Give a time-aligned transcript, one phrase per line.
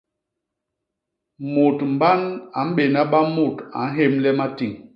[1.53, 2.21] Mut mban
[2.59, 4.73] a mbéna ba mut a nhémle matiñ.